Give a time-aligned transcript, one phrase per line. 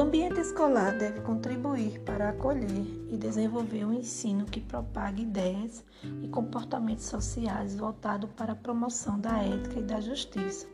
[0.00, 5.84] ambiente escolar deve contribuir para acolher e desenvolver um ensino que propague ideias
[6.20, 10.66] e comportamentos sociais voltados para a promoção da ética e da justiça.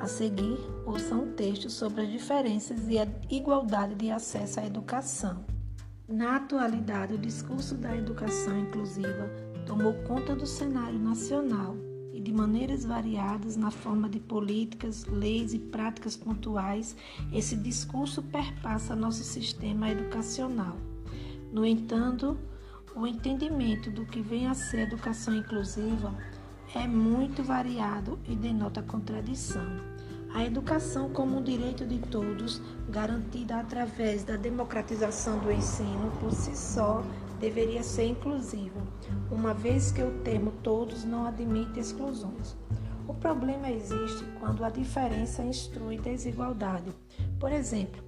[0.00, 5.44] A seguir, ouça um texto sobre as diferenças e a igualdade de acesso à educação.
[6.08, 9.28] Na atualidade, o discurso da educação inclusiva
[9.66, 11.76] tomou conta do cenário nacional
[12.24, 16.96] de maneiras variadas na forma de políticas, leis e práticas pontuais,
[17.30, 20.76] esse discurso perpassa nosso sistema educacional.
[21.52, 22.36] No entanto,
[22.96, 26.14] o entendimento do que vem a ser educação inclusiva
[26.74, 29.66] é muito variado e denota contradição.
[30.32, 36.56] A educação como um direito de todos, garantida através da democratização do ensino, por si
[36.56, 37.04] só
[37.44, 38.80] deveria ser inclusiva,
[39.30, 42.56] uma vez que o termo todos não admite exclusões.
[43.06, 46.90] O problema existe quando a diferença instrui desigualdade.
[47.38, 48.02] Por exemplo,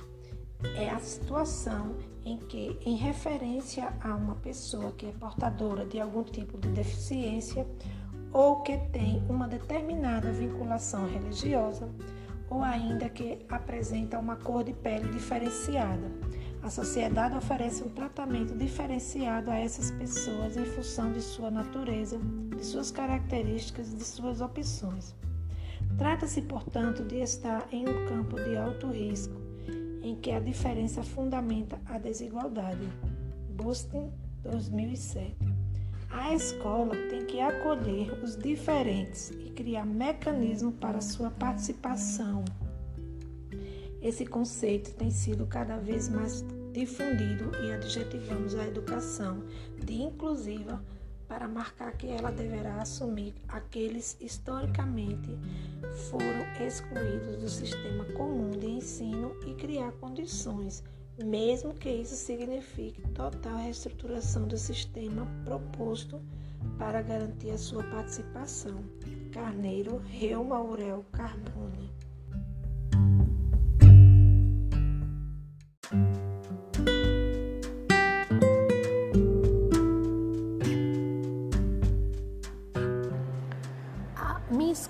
[0.74, 6.24] é a situação em que, em referência a uma pessoa que é portadora de algum
[6.24, 7.66] tipo de deficiência
[8.32, 11.90] ou que tem uma determinada vinculação religiosa,
[12.48, 16.10] ou ainda que apresenta uma cor de pele diferenciada
[16.62, 22.18] a sociedade oferece um tratamento diferenciado a essas pessoas em função de sua natureza,
[22.56, 25.14] de suas características e de suas opções.
[25.98, 29.34] Trata-se, portanto, de estar em um campo de alto risco,
[30.02, 32.88] em que a diferença fundamenta a desigualdade.
[33.50, 34.10] Bustin,
[34.42, 35.36] 2007.
[36.10, 42.44] A escola tem que acolher os diferentes e criar mecanismos para sua participação.
[44.06, 49.42] Esse conceito tem sido cada vez mais difundido e adjetivamos a educação
[49.84, 50.80] de inclusiva
[51.26, 55.36] para marcar que ela deverá assumir aqueles historicamente
[56.08, 60.84] foram excluídos do sistema comum de ensino e criar condições,
[61.24, 66.22] mesmo que isso signifique total reestruturação do sistema proposto
[66.78, 68.84] para garantir a sua participação.
[69.32, 72.05] Carneiro, Reuma Aurel Carbone.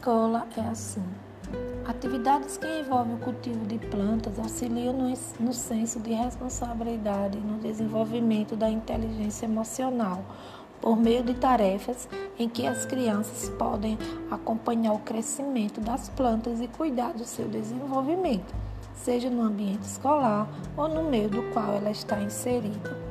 [0.06, 1.02] Escola é assim.
[1.84, 7.58] Atividades que envolvem o cultivo de plantas auxiliam no, no senso de responsabilidade e no
[7.58, 10.24] desenvolvimento da inteligência emocional,
[10.80, 12.08] por meio de tarefas
[12.38, 13.98] em que as crianças podem
[14.30, 18.54] acompanhar o crescimento das plantas e cuidar do seu desenvolvimento,
[18.94, 23.05] seja no ambiente escolar ou no meio do qual ela está inserida.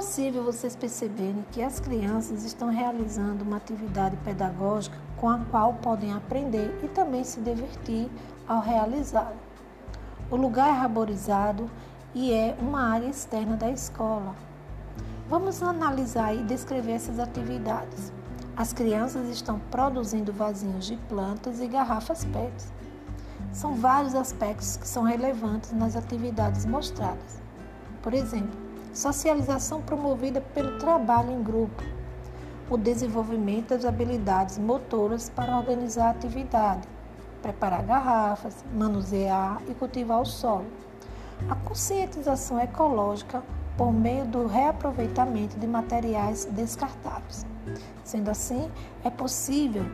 [0.00, 6.14] Possível vocês perceberem que as crianças estão realizando uma atividade pedagógica com a qual podem
[6.14, 8.08] aprender e também se divertir
[8.48, 9.36] ao realizá-la.
[10.30, 11.70] O lugar é arborizado
[12.14, 14.34] e é uma área externa da escola.
[15.28, 18.10] Vamos analisar e descrever essas atividades.
[18.56, 22.54] As crianças estão produzindo vasinhos de plantas e garrafas PET.
[23.52, 27.38] São vários aspectos que são relevantes nas atividades mostradas.
[28.00, 31.82] Por exemplo, socialização promovida pelo trabalho em grupo,
[32.68, 36.86] o desenvolvimento das habilidades motoras para organizar a atividade,
[37.42, 40.66] preparar garrafas, manusear e cultivar o solo.
[41.48, 43.42] A conscientização ecológica
[43.76, 47.46] por meio do reaproveitamento de materiais descartáveis.
[48.04, 48.70] Sendo assim,
[49.02, 49.84] é possível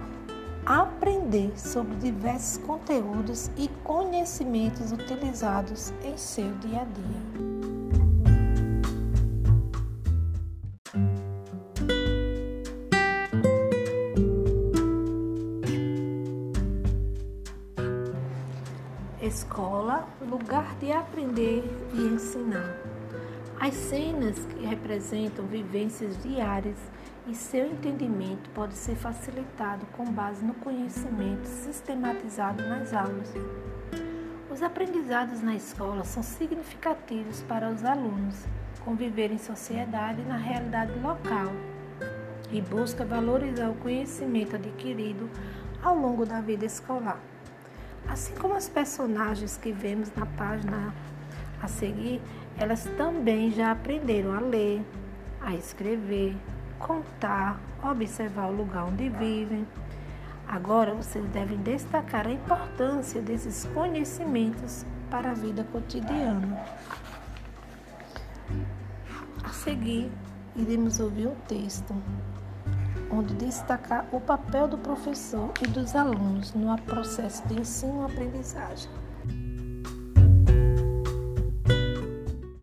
[0.64, 7.55] aprender sobre diversos conteúdos e conhecimentos utilizados em seu dia a dia.
[19.26, 22.76] Escola, lugar de aprender e ensinar.
[23.58, 26.78] As cenas que representam vivências diárias
[27.26, 33.34] e seu entendimento pode ser facilitado com base no conhecimento sistematizado nas aulas.
[34.48, 38.44] Os aprendizados na escola são significativos para os alunos
[38.84, 41.52] conviver em sociedade na realidade local
[42.52, 45.28] e busca valorizar o conhecimento adquirido
[45.82, 47.20] ao longo da vida escolar.
[48.08, 50.94] Assim como as personagens que vemos na página
[51.60, 52.20] a seguir,
[52.58, 54.82] elas também já aprenderam a ler,
[55.40, 56.36] a escrever,
[56.78, 59.66] contar, observar o lugar onde vivem.
[60.48, 66.64] Agora vocês devem destacar a importância desses conhecimentos para a vida cotidiana.
[69.42, 70.10] A seguir,
[70.54, 71.94] iremos ouvir um texto
[73.10, 78.90] onde destacar o papel do professor e dos alunos no processo de ensino-aprendizagem.